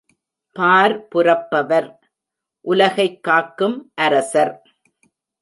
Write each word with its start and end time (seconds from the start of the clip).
பார் 0.51 1.07
புரப்பவர்—உலகைக் 1.07 3.23
காக்கும் 3.23 3.91
அரசர். 3.95 4.61